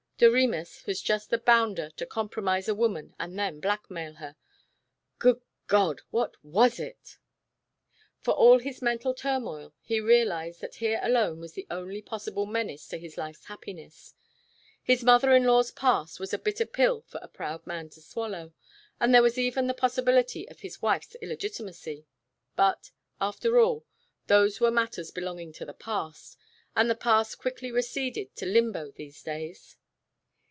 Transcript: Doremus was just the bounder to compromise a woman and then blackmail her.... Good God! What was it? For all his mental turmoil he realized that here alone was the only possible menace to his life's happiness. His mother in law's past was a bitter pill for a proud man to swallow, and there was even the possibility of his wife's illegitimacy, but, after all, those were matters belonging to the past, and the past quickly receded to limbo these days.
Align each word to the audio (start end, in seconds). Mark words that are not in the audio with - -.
Doremus 0.21 0.85
was 0.85 1.01
just 1.01 1.31
the 1.31 1.39
bounder 1.39 1.89
to 1.97 2.05
compromise 2.05 2.67
a 2.67 2.75
woman 2.75 3.15
and 3.19 3.39
then 3.39 3.59
blackmail 3.59 4.13
her.... 4.17 4.35
Good 5.17 5.41
God! 5.65 6.01
What 6.11 6.37
was 6.43 6.79
it? 6.79 7.17
For 8.19 8.31
all 8.35 8.59
his 8.59 8.83
mental 8.83 9.15
turmoil 9.15 9.73
he 9.81 9.99
realized 9.99 10.61
that 10.61 10.75
here 10.75 10.99
alone 11.01 11.39
was 11.39 11.53
the 11.53 11.65
only 11.71 12.03
possible 12.03 12.45
menace 12.45 12.87
to 12.89 12.99
his 12.99 13.17
life's 13.17 13.45
happiness. 13.45 14.13
His 14.83 15.03
mother 15.03 15.31
in 15.33 15.43
law's 15.45 15.71
past 15.71 16.19
was 16.19 16.35
a 16.35 16.37
bitter 16.37 16.67
pill 16.67 17.01
for 17.01 17.17
a 17.23 17.27
proud 17.27 17.65
man 17.65 17.89
to 17.89 17.99
swallow, 17.99 18.53
and 18.99 19.15
there 19.15 19.23
was 19.23 19.39
even 19.39 19.65
the 19.65 19.73
possibility 19.73 20.47
of 20.49 20.59
his 20.59 20.83
wife's 20.83 21.15
illegitimacy, 21.19 22.05
but, 22.55 22.91
after 23.19 23.57
all, 23.59 23.87
those 24.27 24.59
were 24.59 24.69
matters 24.69 25.09
belonging 25.09 25.51
to 25.53 25.65
the 25.65 25.73
past, 25.73 26.37
and 26.75 26.91
the 26.91 26.95
past 26.95 27.39
quickly 27.39 27.71
receded 27.71 28.35
to 28.35 28.45
limbo 28.45 28.91
these 28.91 29.23
days. 29.23 29.77